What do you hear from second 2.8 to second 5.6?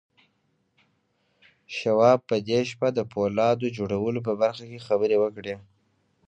د پولاد جوړولو په برخه کې خبرې وکړې.